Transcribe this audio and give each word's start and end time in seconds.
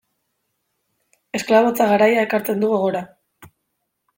Esklabotza 1.39 1.87
garaia 1.91 2.25
ekartzen 2.29 2.65
du 2.65 2.73
gogora. 2.73 3.03